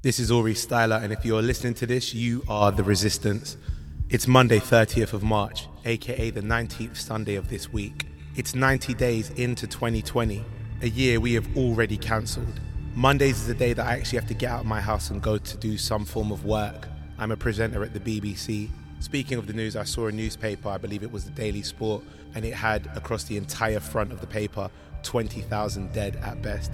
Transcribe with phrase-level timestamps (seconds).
[0.00, 3.56] This is Aurie Styla, and if you're listening to this, you are the resistance.
[4.08, 8.06] It's Monday, 30th of March, aka the 19th Sunday of this week.
[8.36, 10.44] It's 90 days into 2020,
[10.82, 12.60] a year we have already cancelled.
[12.94, 15.20] Mondays is the day that I actually have to get out of my house and
[15.20, 16.86] go to do some form of work.
[17.18, 18.70] I'm a presenter at the BBC.
[19.00, 22.04] Speaking of the news, I saw a newspaper, I believe it was the Daily Sport,
[22.36, 24.70] and it had across the entire front of the paper
[25.02, 26.70] 20,000 dead at best.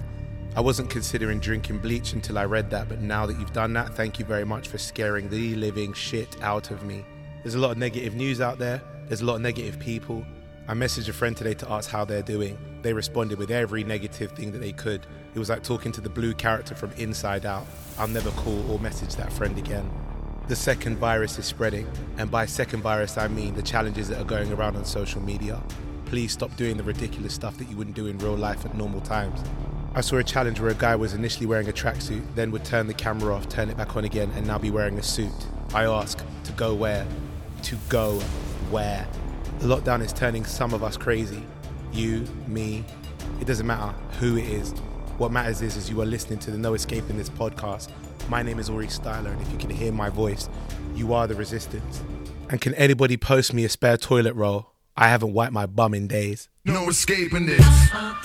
[0.55, 3.93] I wasn't considering drinking bleach until I read that, but now that you've done that,
[3.93, 7.03] thank you very much for scaring the living shit out of me.
[7.43, 10.25] There's a lot of negative news out there, there's a lot of negative people.
[10.69, 12.57] I messaged a friend today to ask how they're doing.
[12.83, 15.05] They responded with every negative thing that they could.
[15.33, 17.67] It was like talking to the blue character from Inside Out.
[17.99, 19.91] I'll never call or message that friend again.
[20.47, 21.85] The second virus is spreading,
[22.17, 25.61] and by second virus, I mean the challenges that are going around on social media.
[26.05, 29.01] Please stop doing the ridiculous stuff that you wouldn't do in real life at normal
[29.01, 29.41] times.
[29.97, 32.87] I saw a challenge where a guy was initially wearing a tracksuit, then would turn
[32.87, 35.31] the camera off, turn it back on again, and now be wearing a suit.
[35.73, 37.07] I ask, to go where?
[37.63, 38.19] To go
[38.69, 39.07] where?
[39.59, 41.41] The lockdown is turning some of us crazy.
[41.93, 42.83] You, me,
[43.39, 44.71] it doesn't matter who it is.
[45.17, 47.89] What matters is, is you are listening to the No Escape in this podcast.
[48.27, 50.49] My name is Aurie Styla, and if you can hear my voice,
[50.93, 52.03] you are the resistance.
[52.49, 54.73] And can anybody post me a spare toilet roll?
[54.97, 56.49] I haven't wiped my bum in days.
[56.65, 58.24] No escaping this.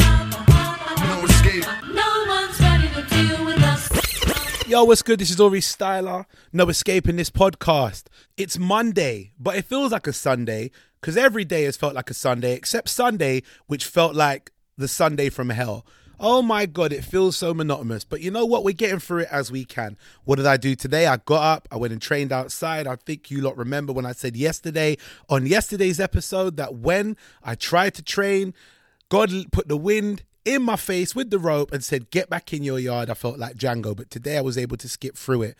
[1.41, 1.64] No escape.
[1.94, 4.69] No one's ready to deal with us.
[4.69, 5.19] Yo, what's good?
[5.19, 6.27] This is Aurie Styla.
[6.52, 8.05] No escaping this podcast.
[8.36, 12.14] It's Monday, but it feels like a Sunday because every day has felt like a
[12.14, 15.86] Sunday, except Sunday, which felt like the Sunday from hell.
[16.18, 18.05] Oh my God, it feels so monotonous.
[18.05, 18.62] But you know what?
[18.62, 19.96] We're getting through it as we can.
[20.24, 21.06] What did I do today?
[21.06, 22.86] I got up, I went and trained outside.
[22.86, 24.98] I think you lot remember when I said yesterday
[25.30, 28.52] on yesterday's episode that when I tried to train,
[29.08, 32.64] God put the wind in my face with the rope and said, Get back in
[32.64, 33.08] your yard.
[33.08, 35.56] I felt like Django, but today I was able to skip through it.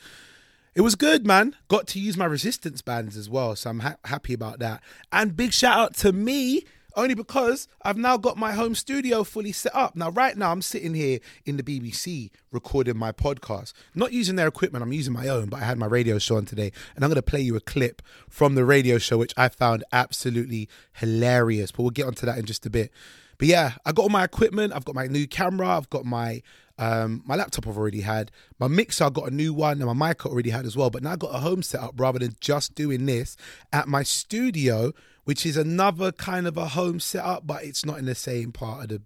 [0.75, 1.57] It was good, man.
[1.69, 4.83] Got to use my resistance bands as well, so I'm ha- happy about that.
[5.13, 6.65] And big shout out to me,
[6.97, 9.95] only because I've now got my home studio fully set up.
[9.95, 13.73] Now, right now, I'm sitting here in the BBC recording my podcast.
[13.95, 16.47] Not using their equipment, I'm using my own, but I had my radio show on
[16.47, 19.49] today, and I'm going to play you a clip from the radio show, which I
[19.49, 21.73] found absolutely hilarious.
[21.73, 22.93] But we'll get onto that in just a bit.
[23.41, 24.75] But yeah, I got all my equipment.
[24.75, 25.69] I've got my new camera.
[25.69, 26.43] I've got my
[26.79, 27.67] um, my laptop.
[27.67, 29.05] I've already had my mixer.
[29.05, 30.91] I got a new one, and my mic I already had as well.
[30.91, 33.39] But now I got a home setup rather than just doing this
[33.73, 34.93] at my studio,
[35.25, 38.83] which is another kind of a home setup, but it's not in the same part
[38.83, 39.03] of the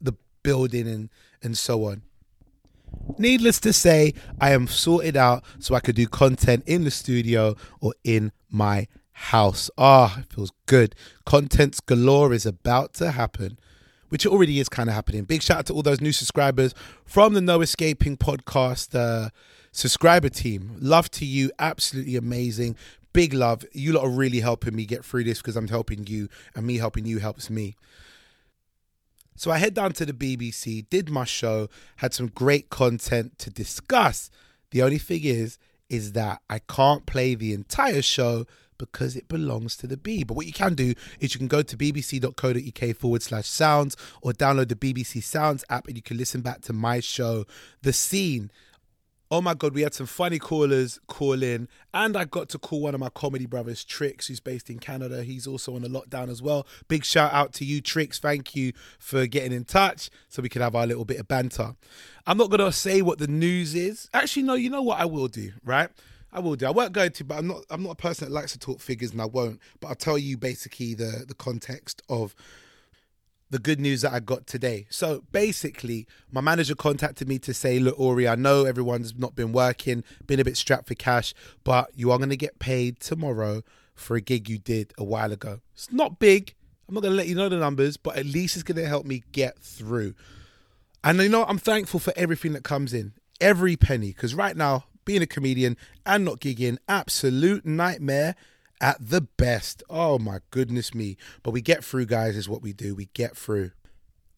[0.00, 0.12] the
[0.44, 1.10] building and
[1.42, 2.02] and so on.
[3.18, 7.56] Needless to say, I am sorted out so I could do content in the studio
[7.80, 9.70] or in my house.
[9.78, 10.94] Ah, it feels good.
[11.24, 13.58] Contents galore is about to happen,
[14.14, 15.24] which already is kind of happening.
[15.24, 16.72] Big shout out to all those new subscribers
[17.04, 19.30] from the No Escaping podcast uh,
[19.72, 20.76] subscriber team.
[20.78, 21.50] Love to you.
[21.58, 22.76] Absolutely amazing.
[23.12, 23.64] Big love.
[23.72, 26.78] You lot are really helping me get through this because I'm helping you, and me
[26.78, 27.74] helping you helps me.
[29.34, 33.50] So I head down to the BBC, did my show, had some great content to
[33.50, 34.30] discuss.
[34.70, 35.58] The only thing is,
[35.88, 38.46] is that I can't play the entire show
[38.78, 40.24] because it belongs to the B.
[40.24, 44.32] But what you can do is you can go to bbc.co.uk forward slash sounds or
[44.32, 47.44] download the BBC Sounds app and you can listen back to my show,
[47.82, 48.50] The Scene.
[49.30, 52.82] Oh my God, we had some funny callers call in, and I got to call
[52.82, 55.24] one of my comedy brothers, Trix, who's based in Canada.
[55.24, 56.66] He's also on a lockdown as well.
[56.88, 58.18] Big shout out to you, Trix.
[58.18, 61.74] Thank you for getting in touch so we could have our little bit of banter.
[62.26, 64.08] I'm not going to say what the news is.
[64.12, 65.88] Actually, no, you know what I will do, right?
[66.34, 66.66] I will do.
[66.66, 67.64] I won't go to, but I'm not.
[67.70, 69.60] I'm not a person that likes to talk figures, and I won't.
[69.80, 72.34] But I'll tell you basically the the context of
[73.50, 74.86] the good news that I got today.
[74.90, 79.52] So basically, my manager contacted me to say, "Look, Aurie, I know everyone's not been
[79.52, 83.62] working, been a bit strapped for cash, but you are going to get paid tomorrow
[83.94, 85.60] for a gig you did a while ago.
[85.72, 86.54] It's not big.
[86.88, 88.88] I'm not going to let you know the numbers, but at least it's going to
[88.88, 90.14] help me get through."
[91.04, 94.86] And you know, I'm thankful for everything that comes in, every penny, because right now,
[95.04, 98.34] being a comedian and not gigging, absolute nightmare
[98.80, 99.82] at the best.
[99.88, 101.16] Oh my goodness me.
[101.42, 102.94] But we get through, guys, is what we do.
[102.94, 103.70] We get through.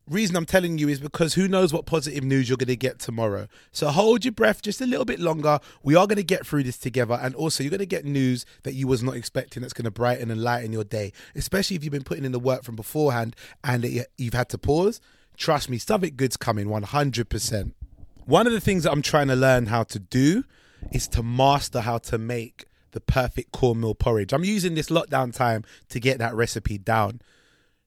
[0.09, 3.01] Reason I'm telling you is because who knows what positive news you're going to get
[3.01, 3.49] tomorrow.
[3.73, 5.59] So hold your breath just a little bit longer.
[5.83, 7.19] We are going to get through this together.
[7.21, 9.91] And also, you're going to get news that you was not expecting that's going to
[9.91, 13.35] brighten and lighten your day, especially if you've been putting in the work from beforehand
[13.65, 13.85] and
[14.17, 15.01] you've had to pause.
[15.37, 17.73] Trust me, something good's coming 100%.
[18.27, 20.45] One of the things that I'm trying to learn how to do
[20.93, 24.33] is to master how to make the perfect cornmeal porridge.
[24.33, 27.21] I'm using this lockdown time to get that recipe down.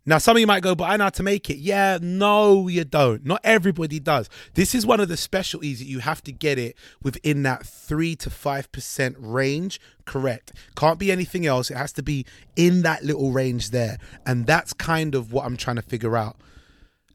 [0.06, 1.58] Now, some of you might go, but I know how to make it.
[1.58, 3.26] Yeah, no, you don't.
[3.26, 4.30] Not everybody does.
[4.56, 8.16] This is one of the specialties that you have to get it within that 3
[8.16, 9.80] to 5% range.
[10.06, 10.54] Correct.
[10.76, 11.70] Can't be anything else.
[11.70, 12.26] It has to be
[12.56, 13.98] in that little range there.
[14.26, 16.38] And that's kind of what I'm trying to figure out.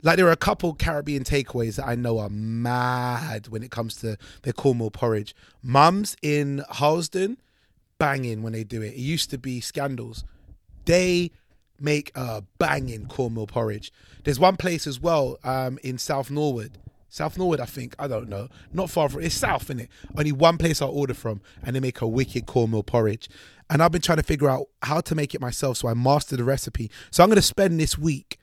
[0.05, 3.97] Like there are a couple Caribbean takeaways that I know are mad when it comes
[3.97, 5.35] to their cornmeal porridge.
[5.62, 7.39] Mums in Harlesden,
[7.99, 8.89] banging when they do it.
[8.89, 10.23] It used to be scandals.
[10.85, 11.31] They
[11.81, 13.91] make a banging cornmeal porridge.
[14.25, 16.77] There's one place as well um, in South Norwood.
[17.09, 17.95] South Norwood, I think.
[17.99, 18.49] I don't know.
[18.75, 19.89] Not far from it's south, in it.
[20.19, 23.31] Only one place I order from, and they make a wicked cornmeal porridge.
[23.71, 26.41] And I've been trying to figure out how to make it myself, so I mastered
[26.41, 26.91] the recipe.
[27.11, 28.39] So I'm going to spend this week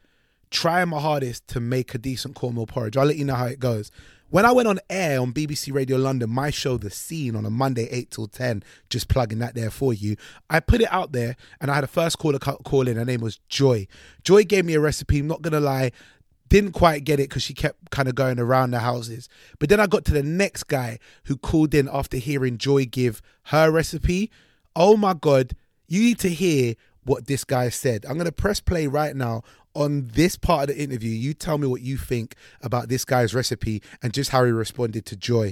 [0.52, 2.98] trying my hardest to make a decent cornmeal porridge.
[2.98, 3.90] I'll let you know how it goes.
[4.30, 7.50] When I went on air on BBC Radio London, my show, The Scene, on a
[7.50, 10.16] Monday, 8 till 10, just plugging that there for you,
[10.50, 12.96] I put it out there and I had a first caller call in.
[12.96, 13.88] Her name was Joy.
[14.24, 15.92] Joy gave me a recipe, I'm not going to lie,
[16.48, 19.28] didn't quite get it because she kept kind of going around the houses.
[19.60, 23.22] But then I got to the next guy who called in after hearing Joy give
[23.48, 24.32] her recipe.
[24.78, 25.56] Oh my God,
[25.90, 28.06] you need to hear what this guy said.
[28.06, 31.12] I'm going to press play right now on this part of the interview.
[31.12, 35.06] You tell me what you think about this guy's recipe and just how he responded
[35.08, 35.52] to Joy.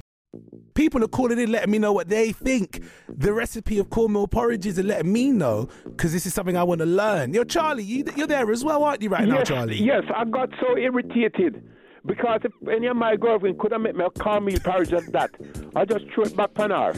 [0.75, 2.83] People are calling in, letting me know what they think.
[3.07, 6.79] The recipe of cornmeal porridges and letting me know because this is something I want
[6.79, 7.33] to learn.
[7.33, 9.81] Yo, Charlie, you, you're there as well, aren't you, right now, Charlie?
[9.81, 11.63] Yes, I got so irritated
[12.05, 15.31] because if any of my girlfriend could have made me a cornmeal porridge like that,
[15.75, 16.93] I just threw it back on her.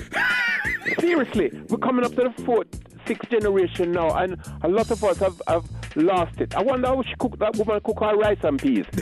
[1.00, 2.68] Seriously, we're coming up to the fourth,
[3.06, 5.63] sixth generation now, and a lot of us have, have
[5.96, 6.56] lost it.
[6.56, 8.86] I wonder how she cook that woman cook her rice and peas.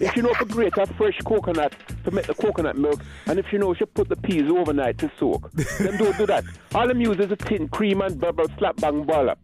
[0.00, 1.74] if you know to grate a fresh coconut
[2.04, 5.10] to make the coconut milk, and if you know she put the peas overnight to
[5.18, 6.44] soak, then don't do that.
[6.74, 9.38] All them use is a tin, cream and bubble, slap bang boil up.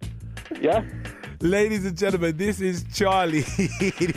[0.60, 0.84] Yeah?
[1.40, 3.44] Ladies and gentlemen, this is Charlie.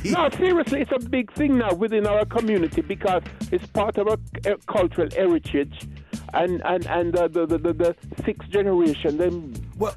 [0.05, 4.17] No, seriously, it's a big thing now within our community because it's part of our
[4.45, 5.87] uh, cultural heritage,
[6.33, 9.95] and and and uh, the, the the the sixth generation, them well,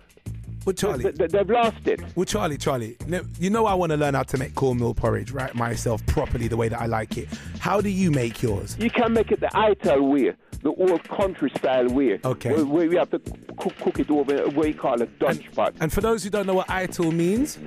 [0.65, 1.11] well, Charlie.
[1.11, 2.01] they, they've lost it.
[2.15, 2.97] Well, Charlie, Charlie,
[3.39, 5.55] you know I want to learn how to make cornmeal porridge, right?
[5.55, 7.29] Myself properly, the way that I like it.
[7.59, 8.77] How do you make yours?
[8.79, 12.21] You can make it the Ital way, the old country style way.
[12.25, 12.53] Okay.
[12.53, 13.19] Where, where we have to
[13.59, 14.33] cook, cook it over
[14.67, 15.75] you call it Dutch pot.
[15.81, 17.59] And for those who don't know what ital means,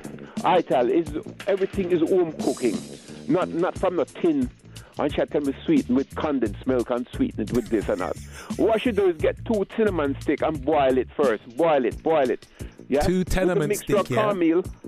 [0.43, 1.07] Ital is
[1.47, 2.77] everything is home cooking,
[3.27, 4.49] not not from the tin.
[4.97, 8.15] And she tell me sweeten with condensed milk and sweeten it with this and that.
[8.55, 11.43] What she do is get two cinnamon stick and boil it first.
[11.57, 12.47] Boil it, boil it.
[12.87, 13.01] Yeah.
[13.01, 14.31] Two With the tenement mixture stick, of yeah?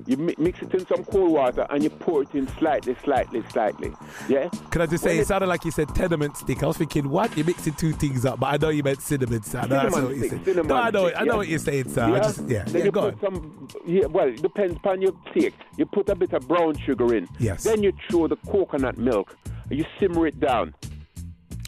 [0.06, 3.42] you mi- mix it in some cold water and you pour it in slightly, slightly,
[3.52, 3.92] slightly.
[4.30, 4.50] Yeah.
[4.72, 6.62] can I just say When it it- sounded like you said tenement stick.
[6.62, 7.36] I was thinking, what?
[7.36, 9.60] You're mixing two things up, but I know you meant cinnamon, sir.
[9.60, 10.66] I know that's what you stick, said.
[10.68, 11.36] No, I know, I know yeah.
[11.38, 12.04] what you're saying, sir.
[12.04, 13.34] I just, yeah, Then yeah, you go put on.
[13.34, 15.54] some, yeah, well, it depends upon your steak.
[15.78, 17.28] You put a bit of brown sugar in.
[17.40, 17.64] Yes.
[17.64, 19.36] Then you throw the coconut milk.
[19.70, 20.74] And you simmer it down.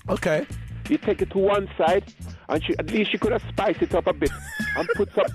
[0.07, 0.45] Okay.
[0.89, 2.03] You take it to one side,
[2.47, 4.31] and she, at least she could have spiced it up a bit
[4.75, 5.25] and put some.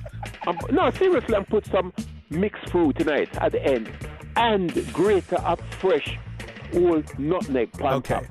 [0.46, 1.92] Um, no, seriously, and put some
[2.30, 3.90] mixed fruit it at the end,
[4.36, 6.18] and grater up fresh
[6.74, 8.14] old nutmeg on Okay.
[8.14, 8.24] top.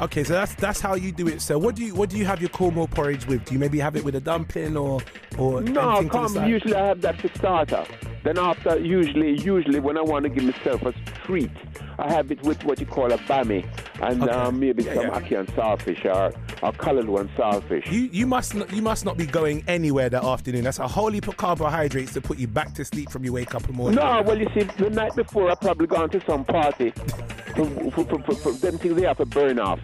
[0.00, 1.40] Okay, so that's that's how you do it.
[1.42, 3.44] So, what do you what do you have your cornmeal porridge with?
[3.44, 5.00] Do you maybe have it with a dumpling or
[5.36, 6.48] or No, anything to the come.
[6.48, 7.84] Usually I have that for starter.
[8.22, 10.92] Then after, usually, usually when I want to give myself a
[11.28, 11.50] treat,
[11.98, 13.66] I have it with what you call a bammy,
[14.00, 14.32] and Okay.
[14.32, 15.20] um, maybe Yeah, some yeah.
[15.20, 16.32] ackee and saltfish or
[16.62, 17.84] or coloured one saltfish.
[17.92, 20.64] You you must not, you must not be going anywhere that afternoon.
[20.64, 23.54] That's a whole heap of carbohydrates to put you back to sleep from you wake
[23.54, 23.96] up in the morning.
[23.96, 26.92] No, well, you see, the night before I probably gone to some party.
[27.54, 29.80] for, for, for, for, them things they have to burn off.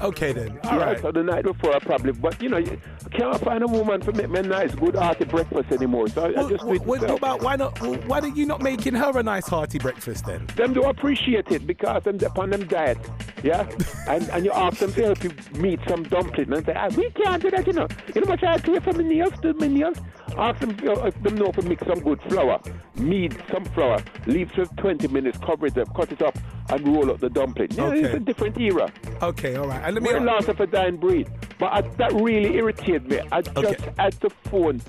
[0.00, 0.58] Okay then.
[0.64, 1.00] All yeah, right.
[1.00, 2.64] so the night before I probably, but you know,
[3.10, 6.08] can't find a woman to make me a nice, good hearty breakfast anymore.
[6.08, 7.80] So I, I just do well, it about why not?
[7.80, 10.46] Well, why are you not making her a nice hearty breakfast then?
[10.56, 12.98] them do appreciate it because them upon them diet,
[13.42, 13.68] yeah.
[14.08, 17.10] and and you ask them to help you meet some dumpling and say, ah, we
[17.10, 17.88] can't do that, you know.
[18.14, 19.98] You know what I pay for my nails, do my nails.
[20.36, 22.60] Ask them, you know, if them know to mix some good flour,
[22.96, 26.38] knead some flour, leave for 20 minutes, cover it up, cut it up,
[26.68, 27.68] and roll up the dumpling.
[27.78, 28.00] Okay.
[28.00, 28.92] it's a different era.
[29.22, 29.82] Okay, all right.
[29.84, 30.12] And let me.
[30.12, 31.28] We're lost of a dying breed.
[31.60, 33.20] But I, that really irritated me.
[33.30, 33.92] I just Okay.
[33.98, 34.80] had to phone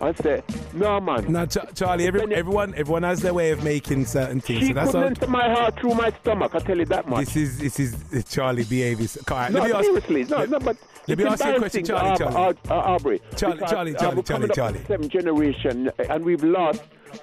[0.00, 1.30] and say, no, man.
[1.30, 4.60] Now, Ch- Charlie, every, everyone, everyone has their way of making certain things.
[4.60, 5.28] She so that's couldn't all.
[5.28, 7.26] my heart through my stomach, I tell you that much.
[7.26, 9.08] This is this is uh, Charlie behaving.
[9.30, 9.84] All right, No, let me ask.
[9.84, 10.76] seriously, no, let- no, but
[11.08, 12.36] let me ask you a question, embarrassing, Charlie, Ar- Charlie.
[12.36, 13.20] Ar- Ar- Aubrey.
[13.36, 14.80] Charlie, Charlie, uh, Charlie, we're Charlie, Charlie.
[14.86, 16.82] Seventh generation, uh, and we've lost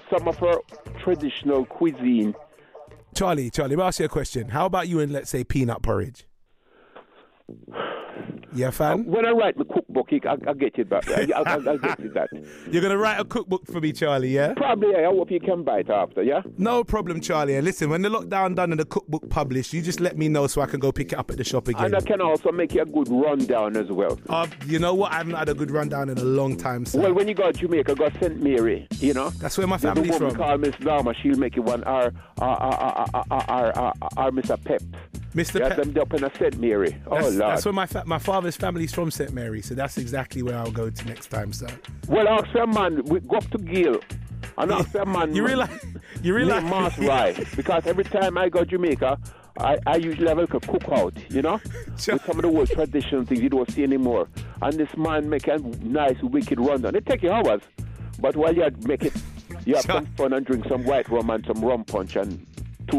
[0.10, 0.62] some of our
[1.00, 2.36] traditional cuisine.
[3.16, 4.50] Charlie, Charlie, let me ask you a question.
[4.50, 6.26] How about you and let's say peanut porridge?
[8.54, 9.06] Yeah, fam.
[9.06, 11.10] When I write my cookbook, I, I get it back.
[11.10, 12.30] I, I, I, I get it that.
[12.72, 14.30] You're gonna write a cookbook for me, Charlie.
[14.30, 14.54] Yeah.
[14.54, 16.42] Probably, I hope you can buy it after, yeah?
[16.58, 17.56] No problem, Charlie.
[17.56, 20.48] And listen, when the lockdown done and the cookbook published, you just let me know
[20.48, 21.86] so I can go pick it up at the shop again.
[21.86, 24.20] And I can also make you a good rundown as well.
[24.30, 25.12] Uh, you know what?
[25.12, 27.01] I haven't had a good rundown in a long time, sir.
[27.01, 28.42] Well, when you go to Jamaica, go to St.
[28.42, 29.30] Mary, you know?
[29.32, 30.38] That's where my family's a woman from.
[30.38, 31.13] called Miss Norma.
[31.22, 31.84] She'll make you one.
[31.84, 34.62] Our, our, our, our, our, our, our, our Mr.
[34.63, 34.82] Pep.
[35.38, 35.60] Mr.
[35.60, 35.86] Yeah, Pep.
[35.86, 36.58] them up in a St.
[36.58, 36.96] Mary.
[37.06, 37.51] Oh, That's, Lord.
[37.51, 39.62] that's where my fa- my father's family's from, St Mary.
[39.62, 41.67] So that's exactly where I'll go to next time, sir.
[42.08, 44.00] Well, ask a man, we go up to Gill.
[44.58, 45.36] And ask a man.
[45.36, 45.86] You realize?
[46.24, 46.63] You realize?
[46.63, 47.46] Mars Rye.
[47.56, 49.20] Because every time I go to Jamaica,
[49.60, 51.60] I, I usually have like a cookout, you know?
[51.86, 54.27] With some of the old traditional things you don't see anymore.
[54.62, 56.96] And this man make a nice, wicked rundown.
[56.96, 57.62] It take you hours.
[58.20, 59.13] But while you make it,
[59.65, 62.44] you have some fun and drink some white rum and some rum punch and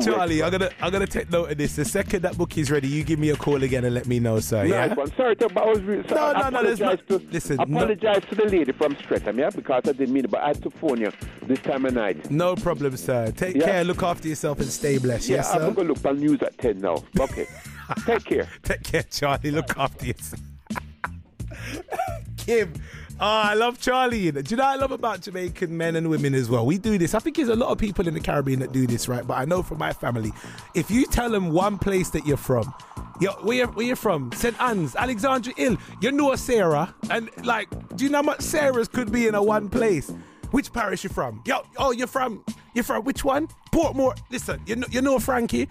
[0.01, 1.75] Charlie, I'm gonna I'm gonna take note of this.
[1.77, 4.21] The second that book is ready, you give me a call again and let me
[4.21, 4.65] know, sir.
[4.65, 4.95] Nice Yeah.
[4.95, 5.11] one.
[5.17, 6.39] Sorry, but I was really No, sorry.
[6.41, 9.83] no, no, there's apologize to, listen, no- apologize to the lady from Streatham, yeah, because
[9.87, 11.11] I didn't mean it, but I had to phone you
[11.47, 12.31] this time of night.
[12.31, 13.33] No problem, sir.
[13.37, 13.65] Take Yeah.
[13.65, 13.85] care.
[13.85, 15.29] Look after yourself and stay blessed.
[15.29, 15.63] Yeah, yes, sir?
[15.63, 17.03] I'm gonna look on news at ten now.
[17.19, 17.47] Okay,
[18.07, 18.49] take care.
[18.63, 19.51] Take care, Charlie.
[19.51, 20.43] Look after yourself.
[22.37, 22.73] Kim.
[23.21, 24.31] Oh, I love Charlie.
[24.31, 26.65] Do you know I love about Jamaican men and women as well?
[26.65, 27.15] We do this.
[27.15, 29.27] I think there's a lot of people in the Caribbean that do this, right?
[29.27, 30.33] But I know from my family,
[30.75, 32.73] if you tell them one place that you're from,
[33.21, 34.31] you're, where, you where you from?
[34.31, 34.61] St.
[34.63, 36.95] Anne's, Alexandria Hill, you know a Sarah.
[37.11, 40.13] And like, do you know how much Sarahs could be in a one place?
[40.53, 41.43] Which parish you from?
[41.45, 43.49] Yo, oh, you're from, you're from which one?
[43.73, 44.17] Portmore.
[44.31, 45.69] Listen, you know, you know Frankie.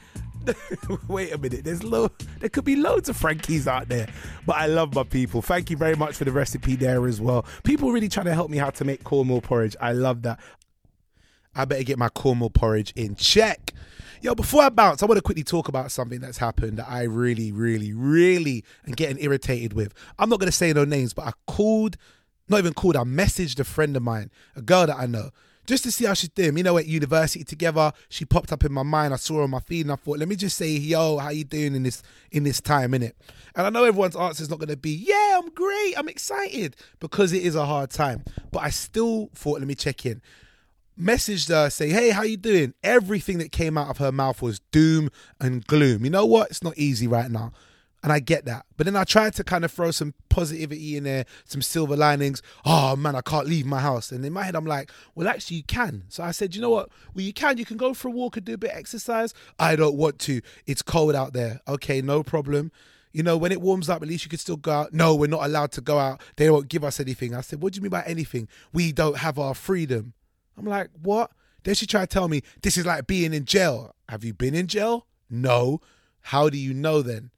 [1.07, 1.63] Wait a minute.
[1.63, 4.07] There's lo- there could be loads of Frankies out there.
[4.45, 5.41] But I love my people.
[5.41, 7.45] Thank you very much for the recipe there as well.
[7.63, 9.75] People really trying to help me how to make cornmeal porridge.
[9.81, 10.39] I love that.
[11.55, 13.73] I better get my cornmeal porridge in check.
[14.21, 17.03] Yo, before I bounce, I want to quickly talk about something that's happened that I
[17.03, 19.93] really, really, really am getting irritated with.
[20.17, 21.97] I'm not going to say no names, but I called,
[22.49, 25.29] not even called, I messaged a friend of mine, a girl that I know,
[25.67, 26.57] just to see how she's doing.
[26.57, 29.13] You know, at university together, she popped up in my mind.
[29.13, 31.29] I saw her on my feed, and I thought, let me just say, yo, how
[31.29, 33.13] you doing in this in this time, innit?
[33.55, 36.75] And I know everyone's answer is not going to be, yeah, I'm great, I'm excited,
[36.99, 38.23] because it is a hard time.
[38.51, 40.21] But I still thought, let me check in
[40.99, 44.59] messaged her, say, "Hey, how you doing?" Everything that came out of her mouth was
[44.71, 45.09] doom
[45.39, 46.03] and gloom.
[46.03, 46.49] You know what?
[46.49, 47.51] It's not easy right now.
[48.07, 48.65] And I get that.
[48.77, 52.41] But then I tried to kind of throw some positivity in there, some silver linings.
[52.63, 54.13] Oh man, I can't leave my house.
[54.13, 56.05] And in my head, I'm like, well, actually, you can.
[56.07, 56.87] So I said, you know what?
[57.13, 57.57] Well, you can.
[57.57, 59.33] You can go for a walk and do a bit of exercise.
[59.59, 60.39] I don't want to.
[60.65, 61.59] It's cold out there.
[61.67, 62.71] Okay, no problem.
[63.11, 64.93] You know, when it warms up, at least you can still go out.
[64.93, 66.21] No, we're not allowed to go out.
[66.37, 67.35] They won't give us anything.
[67.35, 68.47] I said, what do you mean by anything?
[68.71, 70.13] We don't have our freedom.
[70.57, 71.31] I'm like, what?
[71.65, 73.95] Then she tried to tell me this is like being in jail.
[74.07, 75.07] Have you been in jail?
[75.29, 75.81] No.
[76.21, 77.31] How do you know then?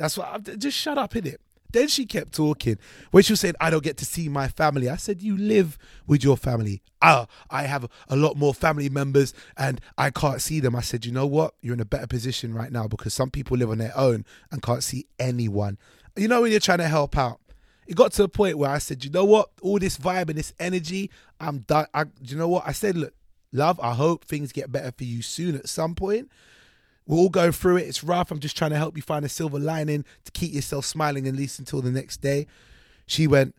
[0.00, 0.28] That's what.
[0.32, 1.42] I'm, just shut up, in it.
[1.72, 2.78] Then she kept talking.
[3.10, 5.76] When she was saying, I don't get to see my family, I said, You live
[6.06, 6.82] with your family.
[7.02, 10.74] Ah, I have a lot more family members and I can't see them.
[10.74, 11.54] I said, You know what?
[11.60, 14.62] You're in a better position right now because some people live on their own and
[14.62, 15.76] can't see anyone.
[16.16, 17.38] You know, when you're trying to help out,
[17.86, 19.50] it got to a point where I said, you know what?
[19.60, 21.86] All this vibe and this energy, I'm done.
[21.92, 22.64] I, you know what?
[22.66, 23.12] I said, look,
[23.52, 26.30] love, I hope things get better for you soon at some point.
[27.10, 27.88] We're all going through it.
[27.88, 28.30] It's rough.
[28.30, 31.34] I'm just trying to help you find a silver lining to keep yourself smiling at
[31.34, 32.46] least until the next day.
[33.04, 33.56] She went,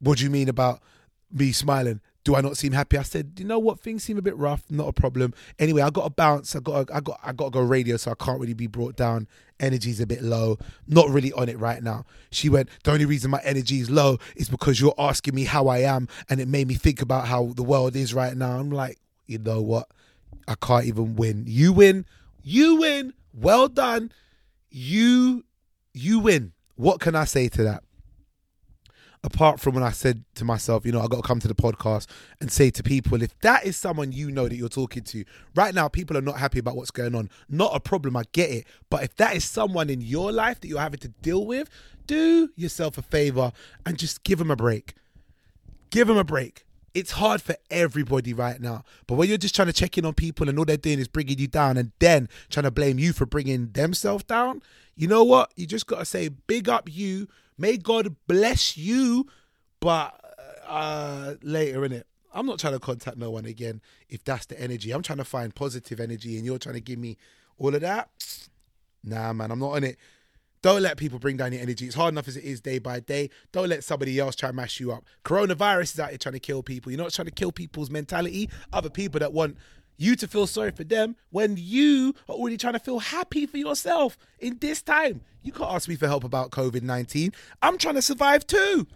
[0.00, 0.80] What do you mean about
[1.30, 2.00] me smiling?
[2.24, 2.96] Do I not seem happy?
[2.96, 3.80] I said, you know what?
[3.80, 4.62] Things seem a bit rough.
[4.70, 5.34] Not a problem.
[5.58, 6.56] Anyway, I got to bounce.
[6.56, 6.90] I got.
[6.90, 7.20] I got.
[7.22, 9.28] I got to go radio, so I can't really be brought down.
[9.60, 10.56] Energy's a bit low.
[10.86, 12.06] Not really on it right now.
[12.30, 12.70] She went.
[12.84, 16.08] The only reason my energy is low is because you're asking me how I am,
[16.30, 18.58] and it made me think about how the world is right now.
[18.58, 19.90] I'm like, you know what?
[20.46, 21.44] I can't even win.
[21.46, 22.06] You win.
[22.48, 23.12] You win.
[23.34, 24.10] Well done.
[24.70, 25.44] You.
[25.92, 26.52] You win.
[26.76, 27.82] What can I say to that?
[29.24, 31.54] apart from when I said to myself, you know, I got to come to the
[31.54, 32.06] podcast
[32.40, 35.24] and say to people, if that is someone you know that you're talking to,
[35.56, 37.28] right now, people are not happy about what's going on.
[37.48, 38.66] Not a problem, I get it.
[38.88, 41.68] But if that is someone in your life that you're having to deal with,
[42.06, 43.50] do yourself a favor
[43.84, 44.94] and just give them a break.
[45.90, 46.64] Give them a break.
[46.94, 48.84] It's hard for everybody right now.
[49.06, 51.08] But when you're just trying to check in on people and all they're doing is
[51.08, 54.62] bringing you down and then trying to blame you for bringing themselves down,
[54.96, 55.52] you know what?
[55.56, 57.28] You just got to say, big up you.
[57.56, 59.28] May God bless you.
[59.80, 60.18] But
[60.66, 64.60] uh, later, in it, I'm not trying to contact no one again if that's the
[64.60, 64.92] energy.
[64.92, 67.16] I'm trying to find positive energy and you're trying to give me
[67.58, 68.10] all of that.
[69.04, 69.98] Nah, man, I'm not on it.
[70.68, 71.86] Don't let people bring down your energy.
[71.86, 73.30] It's hard enough as it is day by day.
[73.52, 75.02] Don't let somebody else try and mash you up.
[75.24, 76.92] Coronavirus is out here trying to kill people.
[76.92, 78.50] You're not trying to kill people's mentality.
[78.70, 79.56] Other people that want,
[79.96, 83.56] you to feel sorry for them when you are already trying to feel happy for
[83.56, 85.22] yourself in this time.
[85.42, 87.32] You can't ask me for help about COVID 19.
[87.62, 88.86] I'm trying to survive too.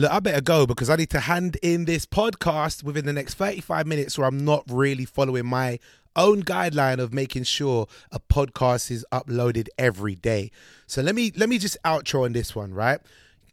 [0.00, 3.34] Look, I better go because I need to hand in this podcast within the next
[3.34, 5.78] 35 minutes or I'm not really following my
[6.16, 10.52] own guideline of making sure a podcast is uploaded every day.
[10.86, 12.98] So let me let me just outro on this one, right?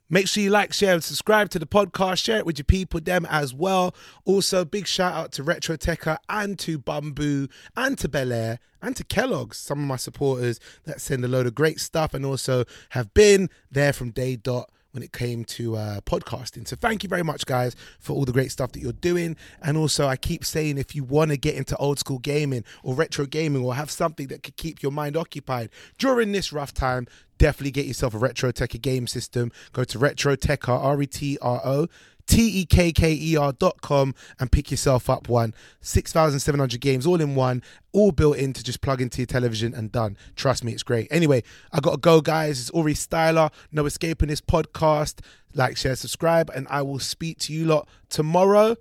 [0.10, 2.24] Make sure you like, share, and subscribe to the podcast.
[2.24, 3.94] Share it with your people, them as well.
[4.24, 9.04] Also, big shout out to Retrotekker and to Bamboo and to Bel Air and to
[9.04, 13.14] Kellogg's, some of my supporters that send a load of great stuff and also have
[13.14, 16.68] been there from day dot when it came to uh, podcasting.
[16.68, 19.36] So thank you very much, guys, for all the great stuff that you're doing.
[19.62, 22.96] And also, I keep saying if you want to get into old school gaming or
[22.96, 27.08] retro gaming or have something that could keep your mind occupied during this rough time,
[27.38, 29.52] definitely get yourself a Retrotekker game system.
[29.74, 31.88] Go to Retrotekker, R E T R O.
[32.28, 35.54] T E K K E R dot com and pick yourself up one.
[35.82, 39.92] 6,700 games all in one, all built in to just plug into your television and
[39.92, 40.18] done.
[40.36, 41.08] Trust me, it's great.
[41.10, 42.60] Anyway, I got to go, guys.
[42.60, 43.52] It's Aurie Styla.
[43.72, 45.20] No escaping this podcast.
[45.54, 48.76] Like, share, subscribe, and I will speak to you lot tomorrow.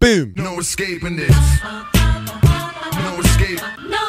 [0.00, 0.34] Boom.
[0.36, 1.30] No escaping this.
[1.62, 3.60] No escape.
[3.88, 4.05] No